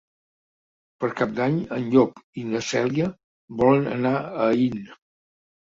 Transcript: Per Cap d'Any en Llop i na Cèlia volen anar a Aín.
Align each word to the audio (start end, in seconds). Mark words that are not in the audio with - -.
Per 1.03 1.09
Cap 1.19 1.35
d'Any 1.41 1.59
en 1.77 1.85
Llop 1.93 2.23
i 2.45 2.49
na 2.49 2.65
Cèlia 2.71 3.13
volen 3.63 3.95
anar 3.99 4.17
a 4.33 4.51
Aín. 4.53 4.83